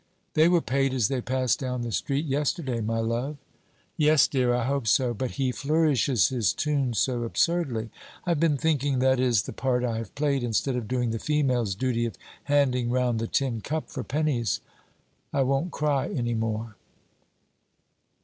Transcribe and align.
'They 0.33 0.47
were 0.47 0.61
paid 0.61 0.95
as 0.95 1.09
they 1.09 1.21
passed 1.21 1.59
down 1.59 1.83
the 1.83 1.91
street 1.91 2.25
yesterday, 2.25 2.81
my 2.81 2.97
love.' 2.97 3.37
'Yes, 3.97 4.27
dear, 4.27 4.51
I 4.51 4.65
hope 4.65 4.87
so. 4.87 5.13
But 5.13 5.29
he 5.37 5.51
flourishes 5.51 6.29
his 6.29 6.53
tune 6.53 6.95
so 6.95 7.21
absurdly. 7.21 7.91
I've 8.25 8.39
been 8.39 8.57
thinking, 8.57 8.97
that 8.97 9.19
is 9.19 9.43
the 9.43 9.53
part 9.53 9.83
I 9.83 9.97
have 9.97 10.15
played, 10.15 10.43
instead 10.43 10.75
of 10.75 10.87
doing 10.87 11.11
the 11.11 11.19
female's 11.19 11.75
duty 11.75 12.07
of 12.07 12.17
handing 12.45 12.89
round 12.89 13.19
the 13.19 13.27
tin 13.27 13.61
cup 13.61 13.91
for 13.91 14.03
pennies. 14.03 14.59
I 15.31 15.43
won't 15.43 15.69
cry 15.71 16.09
any 16.09 16.33
more.' 16.33 16.77